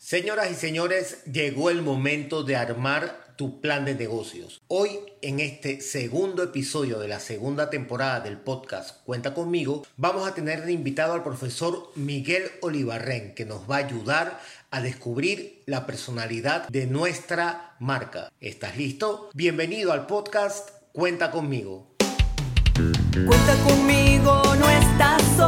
Señoras 0.00 0.50
y 0.50 0.54
señores, 0.54 1.22
llegó 1.30 1.68
el 1.68 1.82
momento 1.82 2.42
de 2.42 2.56
armar 2.56 3.34
tu 3.36 3.60
plan 3.60 3.84
de 3.84 3.94
negocios. 3.94 4.62
Hoy, 4.66 4.98
en 5.20 5.40
este 5.40 5.82
segundo 5.82 6.42
episodio 6.42 6.98
de 6.98 7.06
la 7.06 7.20
segunda 7.20 7.68
temporada 7.68 8.20
del 8.20 8.38
podcast 8.38 9.04
Cuenta 9.04 9.34
conmigo, 9.34 9.86
vamos 9.98 10.26
a 10.26 10.32
tener 10.32 10.64
de 10.64 10.72
invitado 10.72 11.12
al 11.12 11.22
profesor 11.22 11.92
Miguel 11.96 12.44
Olivarren, 12.62 13.34
que 13.34 13.44
nos 13.44 13.70
va 13.70 13.76
a 13.76 13.80
ayudar 13.80 14.40
a 14.70 14.80
descubrir 14.80 15.62
la 15.66 15.84
personalidad 15.84 16.66
de 16.68 16.86
nuestra 16.86 17.76
marca. 17.78 18.32
¿Estás 18.40 18.78
listo? 18.78 19.28
Bienvenido 19.34 19.92
al 19.92 20.06
podcast 20.06 20.70
Cuenta 20.92 21.30
conmigo. 21.30 21.94
Cuenta 23.26 23.54
conmigo, 23.64 24.42
no 24.58 24.70
estás 24.70 25.39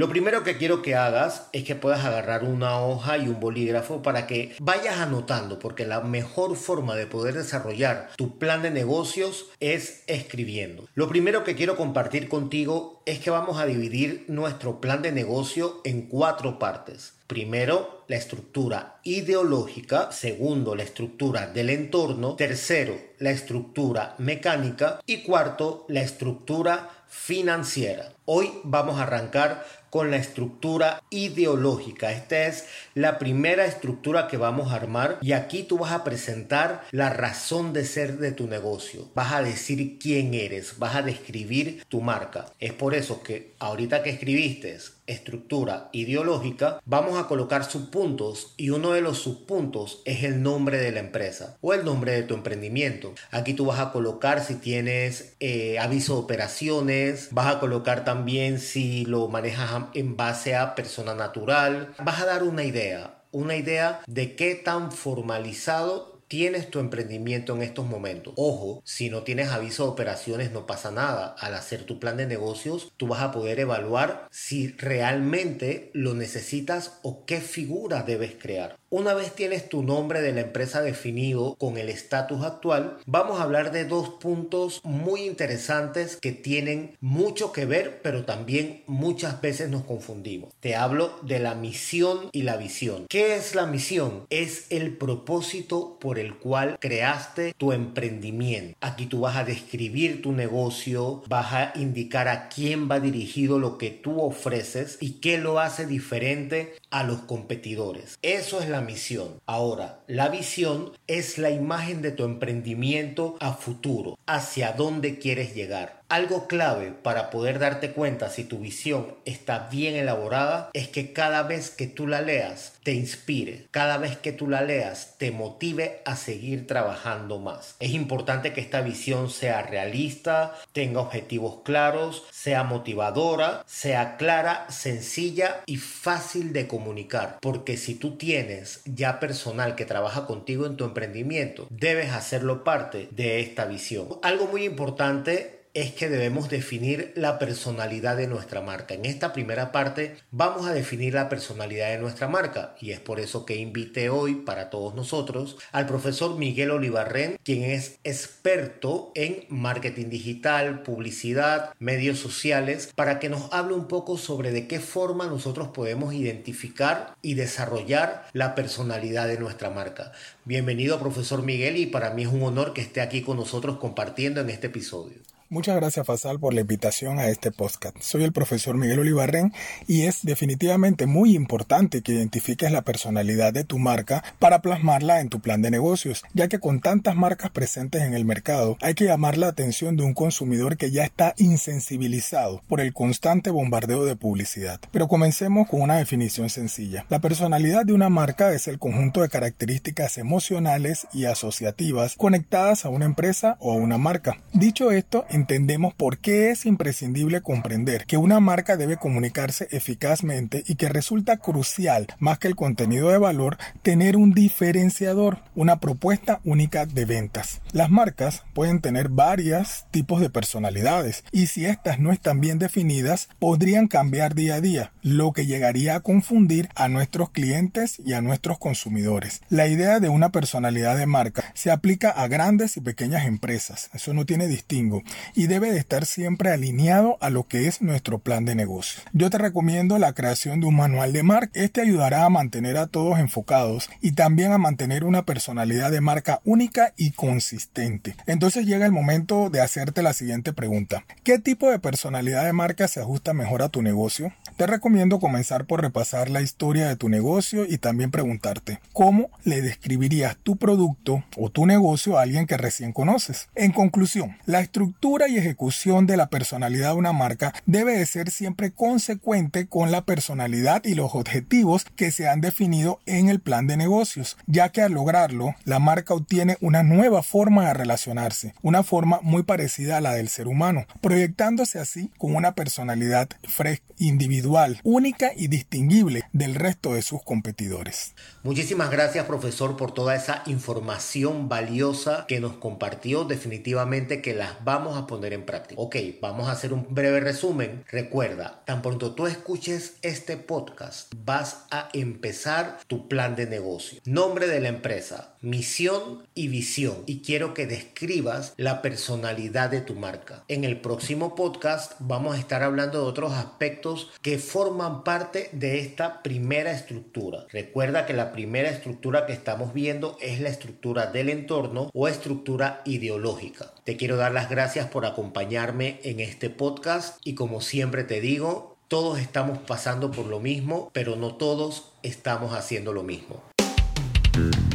Lo 0.00 0.08
primero 0.08 0.44
que 0.44 0.56
quiero 0.56 0.80
que 0.80 0.94
hagas 0.94 1.48
es 1.52 1.64
que 1.64 1.74
puedas 1.74 2.06
agarrar 2.06 2.42
una 2.42 2.80
hoja 2.80 3.18
y 3.18 3.28
un 3.28 3.38
bolígrafo 3.38 4.00
para 4.00 4.26
que 4.26 4.56
vayas 4.58 4.96
anotando, 4.96 5.58
porque 5.58 5.86
la 5.86 6.00
mejor 6.00 6.56
forma 6.56 6.96
de 6.96 7.04
poder 7.04 7.34
desarrollar 7.34 8.08
tu 8.16 8.38
plan 8.38 8.62
de 8.62 8.70
negocios 8.70 9.50
es 9.60 10.02
escribiendo. 10.06 10.88
Lo 10.94 11.06
primero 11.10 11.44
que 11.44 11.54
quiero 11.54 11.76
compartir 11.76 12.30
contigo 12.30 13.02
es 13.04 13.18
que 13.18 13.28
vamos 13.28 13.60
a 13.60 13.66
dividir 13.66 14.24
nuestro 14.28 14.80
plan 14.80 15.02
de 15.02 15.12
negocio 15.12 15.82
en 15.84 16.06
cuatro 16.06 16.58
partes. 16.58 17.12
Primero, 17.26 18.02
la 18.08 18.16
estructura 18.16 19.00
ideológica. 19.04 20.12
Segundo, 20.12 20.74
la 20.74 20.82
estructura 20.82 21.46
del 21.46 21.68
entorno. 21.68 22.36
Tercero, 22.36 22.96
la 23.18 23.32
estructura 23.32 24.14
mecánica. 24.16 25.00
Y 25.04 25.18
cuarto, 25.18 25.84
la 25.88 26.00
estructura 26.00 26.88
financiera. 27.10 28.12
Hoy 28.24 28.52
vamos 28.62 28.98
a 28.98 29.02
arrancar 29.02 29.64
con 29.90 30.10
la 30.10 30.16
estructura 30.16 31.02
ideológica. 31.10 32.12
Esta 32.12 32.46
es 32.46 32.66
la 32.94 33.18
primera 33.18 33.66
estructura 33.66 34.28
que 34.28 34.36
vamos 34.36 34.72
a 34.72 34.76
armar 34.76 35.18
y 35.20 35.32
aquí 35.32 35.64
tú 35.64 35.78
vas 35.78 35.92
a 35.92 36.04
presentar 36.04 36.84
la 36.92 37.10
razón 37.10 37.72
de 37.72 37.84
ser 37.84 38.18
de 38.18 38.32
tu 38.32 38.46
negocio. 38.46 39.08
Vas 39.14 39.32
a 39.32 39.42
decir 39.42 39.98
quién 39.98 40.34
eres, 40.34 40.78
vas 40.78 40.96
a 40.96 41.02
describir 41.02 41.84
tu 41.88 42.00
marca. 42.00 42.46
Es 42.58 42.72
por 42.72 42.94
eso 42.94 43.22
que 43.22 43.54
ahorita 43.58 44.02
que 44.02 44.10
escribiste 44.10 44.78
estructura 45.10 45.88
ideológica, 45.92 46.80
vamos 46.84 47.18
a 47.18 47.26
colocar 47.26 47.64
subpuntos 47.64 48.54
y 48.56 48.70
uno 48.70 48.92
de 48.92 49.00
los 49.00 49.18
subpuntos 49.18 50.02
es 50.04 50.22
el 50.22 50.42
nombre 50.42 50.78
de 50.78 50.92
la 50.92 51.00
empresa 51.00 51.56
o 51.60 51.74
el 51.74 51.84
nombre 51.84 52.12
de 52.12 52.22
tu 52.22 52.34
emprendimiento. 52.34 53.12
Aquí 53.30 53.54
tú 53.54 53.66
vas 53.66 53.80
a 53.80 53.90
colocar 53.90 54.44
si 54.44 54.54
tienes 54.54 55.34
eh, 55.40 55.78
aviso 55.78 56.14
de 56.14 56.20
operaciones, 56.20 57.28
vas 57.32 57.56
a 57.56 57.60
colocar 57.60 58.04
también 58.04 58.60
si 58.60 59.04
lo 59.04 59.28
manejas 59.28 59.72
en 59.94 60.16
base 60.16 60.54
a 60.56 60.74
persona 60.74 61.14
natural, 61.14 61.94
vas 62.02 62.20
a 62.20 62.26
dar 62.26 62.42
una 62.42 62.64
idea, 62.64 63.22
una 63.32 63.56
idea 63.56 64.00
de 64.06 64.36
qué 64.36 64.54
tan 64.54 64.92
formalizado 64.92 66.20
tienes 66.30 66.70
tu 66.70 66.78
emprendimiento 66.78 67.56
en 67.56 67.62
estos 67.62 67.86
momentos. 67.86 68.34
Ojo, 68.36 68.82
si 68.84 69.10
no 69.10 69.24
tienes 69.24 69.50
aviso 69.50 69.82
de 69.82 69.90
operaciones 69.90 70.52
no 70.52 70.64
pasa 70.64 70.92
nada. 70.92 71.34
Al 71.40 71.54
hacer 71.54 71.82
tu 71.82 71.98
plan 71.98 72.16
de 72.16 72.26
negocios, 72.26 72.92
tú 72.96 73.08
vas 73.08 73.20
a 73.20 73.32
poder 73.32 73.58
evaluar 73.58 74.28
si 74.30 74.68
realmente 74.68 75.90
lo 75.92 76.14
necesitas 76.14 77.00
o 77.02 77.26
qué 77.26 77.40
figura 77.40 78.04
debes 78.04 78.36
crear. 78.40 78.79
Una 78.92 79.14
vez 79.14 79.36
tienes 79.36 79.68
tu 79.68 79.84
nombre 79.84 80.20
de 80.20 80.32
la 80.32 80.40
empresa 80.40 80.82
definido 80.82 81.54
con 81.60 81.78
el 81.78 81.88
estatus 81.88 82.42
actual, 82.42 82.96
vamos 83.06 83.38
a 83.38 83.44
hablar 83.44 83.70
de 83.70 83.84
dos 83.84 84.08
puntos 84.08 84.80
muy 84.82 85.26
interesantes 85.26 86.16
que 86.16 86.32
tienen 86.32 86.96
mucho 87.00 87.52
que 87.52 87.66
ver, 87.66 88.00
pero 88.02 88.24
también 88.24 88.82
muchas 88.88 89.40
veces 89.40 89.70
nos 89.70 89.84
confundimos. 89.84 90.52
Te 90.58 90.74
hablo 90.74 91.16
de 91.22 91.38
la 91.38 91.54
misión 91.54 92.30
y 92.32 92.42
la 92.42 92.56
visión. 92.56 93.06
¿Qué 93.08 93.36
es 93.36 93.54
la 93.54 93.64
misión? 93.64 94.26
Es 94.28 94.66
el 94.70 94.96
propósito 94.96 95.96
por 96.00 96.18
el 96.18 96.34
cual 96.38 96.76
creaste 96.80 97.54
tu 97.56 97.70
emprendimiento. 97.70 98.76
Aquí 98.80 99.06
tú 99.06 99.20
vas 99.20 99.36
a 99.36 99.44
describir 99.44 100.20
tu 100.20 100.32
negocio, 100.32 101.22
vas 101.28 101.52
a 101.52 101.72
indicar 101.76 102.26
a 102.26 102.48
quién 102.48 102.90
va 102.90 102.98
dirigido 102.98 103.60
lo 103.60 103.78
que 103.78 103.90
tú 103.90 104.20
ofreces 104.20 104.98
y 105.00 105.20
qué 105.20 105.38
lo 105.38 105.60
hace 105.60 105.86
diferente 105.86 106.74
a 106.90 107.04
los 107.04 107.20
competidores. 107.20 108.18
Eso 108.22 108.60
es 108.60 108.68
la 108.68 108.79
misión. 108.80 109.40
Ahora, 109.46 110.00
la 110.06 110.28
visión 110.28 110.92
es 111.06 111.38
la 111.38 111.50
imagen 111.50 112.02
de 112.02 112.12
tu 112.12 112.24
emprendimiento 112.24 113.36
a 113.40 113.52
futuro, 113.52 114.18
hacia 114.26 114.72
dónde 114.72 115.18
quieres 115.18 115.54
llegar. 115.54 115.99
Algo 116.10 116.48
clave 116.48 116.90
para 116.90 117.30
poder 117.30 117.60
darte 117.60 117.92
cuenta 117.92 118.30
si 118.30 118.42
tu 118.42 118.58
visión 118.58 119.14
está 119.24 119.68
bien 119.70 119.94
elaborada 119.94 120.68
es 120.72 120.88
que 120.88 121.12
cada 121.12 121.44
vez 121.44 121.70
que 121.70 121.86
tú 121.86 122.08
la 122.08 122.20
leas 122.20 122.72
te 122.82 122.94
inspire, 122.94 123.68
cada 123.70 123.96
vez 123.96 124.16
que 124.16 124.32
tú 124.32 124.48
la 124.48 124.60
leas 124.60 125.14
te 125.18 125.30
motive 125.30 126.02
a 126.04 126.16
seguir 126.16 126.66
trabajando 126.66 127.38
más. 127.38 127.76
Es 127.78 127.92
importante 127.92 128.52
que 128.52 128.60
esta 128.60 128.80
visión 128.80 129.30
sea 129.30 129.62
realista, 129.62 130.56
tenga 130.72 131.00
objetivos 131.00 131.60
claros, 131.64 132.24
sea 132.32 132.64
motivadora, 132.64 133.62
sea 133.68 134.16
clara, 134.16 134.66
sencilla 134.68 135.60
y 135.64 135.76
fácil 135.76 136.52
de 136.52 136.66
comunicar. 136.66 137.38
Porque 137.40 137.76
si 137.76 137.94
tú 137.94 138.16
tienes 138.16 138.82
ya 138.84 139.20
personal 139.20 139.76
que 139.76 139.84
trabaja 139.84 140.26
contigo 140.26 140.66
en 140.66 140.76
tu 140.76 140.84
emprendimiento, 140.84 141.68
debes 141.70 142.10
hacerlo 142.10 142.64
parte 142.64 143.06
de 143.12 143.38
esta 143.38 143.66
visión. 143.66 144.08
Algo 144.22 144.48
muy 144.48 144.64
importante 144.64 145.59
es 145.72 145.92
que 145.92 146.08
debemos 146.08 146.50
definir 146.50 147.12
la 147.14 147.38
personalidad 147.38 148.16
de 148.16 148.26
nuestra 148.26 148.60
marca. 148.60 148.94
En 148.94 149.04
esta 149.04 149.32
primera 149.32 149.70
parte 149.70 150.16
vamos 150.32 150.66
a 150.66 150.72
definir 150.72 151.14
la 151.14 151.28
personalidad 151.28 151.90
de 151.90 151.98
nuestra 151.98 152.26
marca 152.26 152.74
y 152.80 152.90
es 152.90 152.98
por 152.98 153.20
eso 153.20 153.46
que 153.46 153.56
invité 153.56 154.10
hoy 154.10 154.34
para 154.34 154.68
todos 154.70 154.94
nosotros 154.94 155.58
al 155.70 155.86
profesor 155.86 156.36
Miguel 156.36 156.72
Olivarren, 156.72 157.38
quien 157.44 157.62
es 157.62 157.98
experto 158.02 159.12
en 159.14 159.44
marketing 159.48 160.08
digital, 160.08 160.82
publicidad, 160.82 161.72
medios 161.78 162.18
sociales, 162.18 162.90
para 162.96 163.20
que 163.20 163.28
nos 163.28 163.52
hable 163.52 163.74
un 163.74 163.86
poco 163.86 164.18
sobre 164.18 164.50
de 164.50 164.66
qué 164.66 164.80
forma 164.80 165.26
nosotros 165.26 165.68
podemos 165.68 166.14
identificar 166.14 167.14
y 167.22 167.34
desarrollar 167.34 168.26
la 168.32 168.54
personalidad 168.54 169.28
de 169.28 169.38
nuestra 169.38 169.70
marca. 169.70 170.12
Bienvenido 170.44 170.98
profesor 170.98 171.42
Miguel 171.42 171.76
y 171.76 171.86
para 171.86 172.10
mí 172.10 172.22
es 172.22 172.28
un 172.28 172.42
honor 172.42 172.72
que 172.72 172.80
esté 172.80 173.00
aquí 173.00 173.22
con 173.22 173.36
nosotros 173.36 173.78
compartiendo 173.78 174.40
en 174.40 174.50
este 174.50 174.66
episodio. 174.66 175.18
Muchas 175.52 175.74
gracias 175.74 176.06
Fasal 176.06 176.38
por 176.38 176.54
la 176.54 176.60
invitación 176.60 177.18
a 177.18 177.26
este 177.26 177.50
podcast. 177.50 177.96
Soy 177.98 178.22
el 178.22 178.30
profesor 178.30 178.76
Miguel 178.76 179.00
Olivarren 179.00 179.52
y 179.88 180.02
es 180.02 180.20
definitivamente 180.22 181.06
muy 181.06 181.34
importante 181.34 182.02
que 182.02 182.12
identifiques 182.12 182.70
la 182.70 182.82
personalidad 182.82 183.52
de 183.52 183.64
tu 183.64 183.80
marca 183.80 184.22
para 184.38 184.62
plasmarla 184.62 185.20
en 185.20 185.28
tu 185.28 185.40
plan 185.40 185.60
de 185.60 185.72
negocios, 185.72 186.22
ya 186.34 186.46
que 186.46 186.60
con 186.60 186.78
tantas 186.78 187.16
marcas 187.16 187.50
presentes 187.50 188.02
en 188.02 188.14
el 188.14 188.24
mercado 188.24 188.78
hay 188.80 188.94
que 188.94 189.06
llamar 189.06 189.38
la 189.38 189.48
atención 189.48 189.96
de 189.96 190.04
un 190.04 190.14
consumidor 190.14 190.76
que 190.76 190.92
ya 190.92 191.02
está 191.02 191.34
insensibilizado 191.36 192.62
por 192.68 192.80
el 192.80 192.92
constante 192.92 193.50
bombardeo 193.50 194.04
de 194.04 194.14
publicidad. 194.14 194.78
Pero 194.92 195.08
comencemos 195.08 195.68
con 195.68 195.82
una 195.82 195.98
definición 195.98 196.48
sencilla. 196.48 197.06
La 197.08 197.18
personalidad 197.18 197.84
de 197.84 197.92
una 197.92 198.08
marca 198.08 198.52
es 198.52 198.68
el 198.68 198.78
conjunto 198.78 199.22
de 199.22 199.28
características 199.28 200.16
emocionales 200.16 201.08
y 201.12 201.24
asociativas 201.24 202.14
conectadas 202.14 202.84
a 202.84 202.88
una 202.88 203.06
empresa 203.06 203.56
o 203.58 203.72
a 203.72 203.74
una 203.74 203.98
marca. 203.98 204.38
Dicho 204.52 204.92
esto, 204.92 205.26
entendemos 205.40 205.94
por 205.94 206.18
qué 206.18 206.50
es 206.50 206.66
imprescindible 206.66 207.40
comprender 207.40 208.04
que 208.04 208.18
una 208.18 208.40
marca 208.40 208.76
debe 208.76 208.98
comunicarse 208.98 209.68
eficazmente 209.70 210.62
y 210.66 210.74
que 210.74 210.88
resulta 210.88 211.38
crucial, 211.38 212.06
más 212.18 212.38
que 212.38 212.48
el 212.48 212.56
contenido 212.56 213.08
de 213.08 213.18
valor, 213.18 213.56
tener 213.82 214.16
un 214.16 214.32
diferenciador, 214.32 215.38
una 215.54 215.80
propuesta 215.80 216.40
única 216.44 216.84
de 216.84 217.06
ventas. 217.06 217.62
Las 217.72 217.90
marcas 217.90 218.44
pueden 218.52 218.80
tener 218.80 219.08
varios 219.08 219.86
tipos 219.90 220.20
de 220.20 220.28
personalidades 220.28 221.24
y 221.32 221.46
si 221.46 221.64
estas 221.64 221.98
no 221.98 222.12
están 222.12 222.40
bien 222.40 222.58
definidas, 222.58 223.28
podrían 223.38 223.88
cambiar 223.88 224.34
día 224.34 224.56
a 224.56 224.60
día, 224.60 224.92
lo 225.02 225.32
que 225.32 225.46
llegaría 225.46 225.96
a 225.96 226.00
confundir 226.00 226.68
a 226.74 226.88
nuestros 226.88 227.30
clientes 227.30 227.98
y 228.04 228.12
a 228.12 228.20
nuestros 228.20 228.58
consumidores. 228.58 229.40
La 229.48 229.66
idea 229.68 230.00
de 230.00 230.10
una 230.10 230.32
personalidad 230.32 230.98
de 230.98 231.06
marca 231.06 231.50
se 231.54 231.70
aplica 231.70 232.10
a 232.10 232.28
grandes 232.28 232.76
y 232.76 232.82
pequeñas 232.82 233.24
empresas, 233.24 233.88
eso 233.94 234.12
no 234.12 234.26
tiene 234.26 234.46
distingo, 234.46 235.02
y 235.34 235.46
debe 235.46 235.72
de 235.72 235.78
estar 235.78 236.06
siempre 236.06 236.50
alineado 236.50 237.18
a 237.20 237.30
lo 237.30 237.46
que 237.46 237.66
es 237.66 237.82
nuestro 237.82 238.18
plan 238.18 238.44
de 238.44 238.54
negocio. 238.54 239.02
Yo 239.12 239.30
te 239.30 239.38
recomiendo 239.38 239.98
la 239.98 240.12
creación 240.12 240.60
de 240.60 240.66
un 240.66 240.76
manual 240.76 241.12
de 241.12 241.22
marca. 241.22 241.60
Este 241.60 241.80
ayudará 241.80 242.24
a 242.24 242.30
mantener 242.30 242.76
a 242.76 242.86
todos 242.86 243.18
enfocados 243.18 243.88
y 244.00 244.12
también 244.12 244.52
a 244.52 244.58
mantener 244.58 245.04
una 245.04 245.24
personalidad 245.24 245.90
de 245.90 246.00
marca 246.00 246.40
única 246.44 246.92
y 246.96 247.12
consistente. 247.12 248.14
Entonces 248.26 248.66
llega 248.66 248.86
el 248.86 248.92
momento 248.92 249.50
de 249.50 249.60
hacerte 249.60 250.02
la 250.02 250.12
siguiente 250.12 250.52
pregunta. 250.52 251.04
¿Qué 251.24 251.38
tipo 251.38 251.70
de 251.70 251.78
personalidad 251.78 252.44
de 252.44 252.52
marca 252.52 252.88
se 252.88 253.00
ajusta 253.00 253.32
mejor 253.32 253.62
a 253.62 253.68
tu 253.68 253.82
negocio? 253.82 254.32
Te 254.56 254.66
recomiendo 254.66 255.20
comenzar 255.20 255.64
por 255.64 255.80
repasar 255.80 256.28
la 256.28 256.42
historia 256.42 256.86
de 256.86 256.96
tu 256.96 257.08
negocio 257.08 257.64
y 257.66 257.78
también 257.78 258.10
preguntarte 258.10 258.80
cómo 258.92 259.30
le 259.44 259.62
describirías 259.62 260.36
tu 260.36 260.56
producto 260.56 261.24
o 261.36 261.50
tu 261.50 261.66
negocio 261.66 262.18
a 262.18 262.22
alguien 262.22 262.46
que 262.46 262.56
recién 262.56 262.92
conoces. 262.92 263.48
En 263.54 263.72
conclusión, 263.72 264.36
la 264.44 264.60
estructura 264.60 265.19
estructura 265.20 265.28
y 265.28 265.38
ejecución 265.38 266.06
de 266.06 266.16
la 266.16 266.28
personalidad 266.28 266.92
de 266.92 266.98
una 266.98 267.12
marca 267.12 267.52
debe 267.66 267.98
de 267.98 268.06
ser 268.06 268.30
siempre 268.30 268.70
consecuente 268.70 269.66
con 269.66 269.90
la 269.90 270.04
personalidad 270.04 270.84
y 270.84 270.94
los 270.94 271.14
objetivos 271.14 271.84
que 271.96 272.10
se 272.10 272.28
han 272.28 272.40
definido 272.40 273.00
en 273.06 273.28
el 273.28 273.40
plan 273.40 273.66
de 273.66 273.76
negocios, 273.76 274.36
ya 274.46 274.70
que 274.70 274.82
al 274.82 274.92
lograrlo, 274.92 275.54
la 275.64 275.78
marca 275.78 276.14
obtiene 276.14 276.56
una 276.60 276.82
nueva 276.82 277.22
forma 277.22 277.66
de 277.66 277.74
relacionarse, 277.74 278.54
una 278.62 278.82
forma 278.82 279.20
muy 279.22 279.42
parecida 279.42 279.98
a 279.98 280.00
la 280.00 280.14
del 280.14 280.28
ser 280.28 280.48
humano, 280.48 280.86
proyectándose 281.00 281.78
así 281.78 282.10
con 282.18 282.34
una 282.34 282.54
personalidad 282.54 283.28
fresca, 283.46 283.84
individual, 284.00 284.80
única 284.82 285.30
y 285.36 285.48
distinguible 285.48 286.24
del 286.32 286.54
resto 286.54 286.94
de 286.94 287.02
sus 287.02 287.22
competidores. 287.22 288.14
Muchísimas 288.42 288.90
gracias 288.90 289.26
profesor 289.26 289.76
por 289.76 289.92
toda 289.92 290.16
esa 290.16 290.42
información 290.46 291.48
valiosa 291.48 292.24
que 292.26 292.40
nos 292.40 292.54
compartió. 292.54 293.24
Definitivamente 293.24 294.22
que 294.22 294.34
las 294.34 294.64
vamos 294.64 294.96
a 294.96 295.06
poner 295.10 295.32
en 295.32 295.44
práctica. 295.44 295.80
Ok, 295.80 295.96
vamos 296.22 296.48
a 296.48 296.52
hacer 296.52 296.72
un 296.72 296.86
breve 296.88 297.18
resumen. 297.18 297.84
Recuerda, 297.90 298.62
tan 298.64 298.80
pronto 298.80 299.12
tú 299.16 299.26
escuches 299.26 299.96
este 300.02 300.36
podcast, 300.36 301.12
vas 301.24 301.66
a 301.72 301.88
empezar 301.92 302.78
tu 302.86 303.08
plan 303.08 303.34
de 303.34 303.46
negocio. 303.46 304.00
Nombre 304.04 304.46
de 304.46 304.60
la 304.60 304.68
empresa, 304.68 305.34
misión 305.40 306.28
y 306.34 306.46
visión. 306.46 307.02
Y 307.06 307.22
quiero 307.22 307.54
que 307.54 307.66
describas 307.66 308.54
la 308.56 308.82
personalidad 308.82 309.68
de 309.68 309.80
tu 309.80 309.96
marca. 309.96 310.44
En 310.46 310.62
el 310.62 310.80
próximo 310.80 311.34
podcast 311.34 311.94
vamos 311.98 312.36
a 312.36 312.38
estar 312.38 312.62
hablando 312.62 313.02
de 313.02 313.08
otros 313.08 313.32
aspectos 313.32 314.12
que 314.22 314.38
forman 314.38 315.02
parte 315.02 315.48
de 315.50 315.80
esta 315.80 316.22
primera 316.22 316.70
estructura. 316.70 317.46
Recuerda 317.50 318.06
que 318.06 318.12
la 318.12 318.30
primera 318.30 318.70
estructura 318.70 319.26
que 319.26 319.32
estamos 319.32 319.74
viendo 319.74 320.16
es 320.20 320.40
la 320.40 320.50
estructura 320.50 321.06
del 321.06 321.30
entorno 321.30 321.90
o 321.92 322.06
estructura 322.06 322.82
ideológica. 322.84 323.72
Te 323.84 323.96
quiero 323.96 324.16
dar 324.16 324.32
las 324.32 324.48
gracias 324.50 324.86
por 324.90 325.06
acompañarme 325.06 326.00
en 326.04 326.20
este 326.20 326.50
podcast 326.50 327.18
y 327.24 327.34
como 327.34 327.60
siempre 327.60 328.04
te 328.04 328.20
digo, 328.20 328.76
todos 328.88 329.18
estamos 329.18 329.58
pasando 329.58 330.10
por 330.10 330.26
lo 330.26 330.40
mismo, 330.40 330.90
pero 330.92 331.16
no 331.16 331.34
todos 331.34 331.92
estamos 332.02 332.54
haciendo 332.54 332.92
lo 332.92 333.02
mismo. 333.02 333.42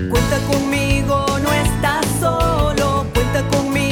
Cuenta 0.10 0.38
conmigo, 0.48 1.26
no 1.42 1.54
estás 1.54 2.06
solo. 2.20 3.06
Cuenta 3.14 3.48
conmigo, 3.50 3.85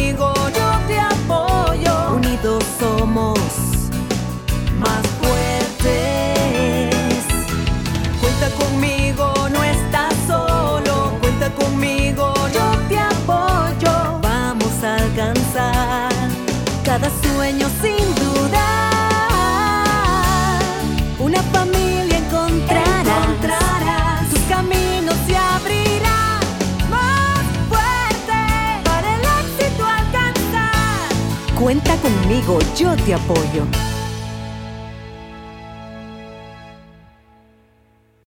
Cuenta 31.74 31.98
conmigo, 32.04 32.60
yo 32.78 32.96
te 32.98 33.16
apoyo. 33.16 33.93